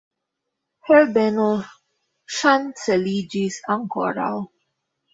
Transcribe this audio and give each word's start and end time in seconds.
Herbeno 0.89 1.45
ŝanceliĝis 2.39 3.63
ankoraŭ. 3.79 4.35